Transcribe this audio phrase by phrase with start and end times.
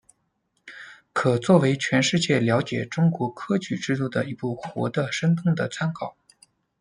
[1.13, 6.17] 可作为全世界了解中国科举制度的一部活的生动的参考。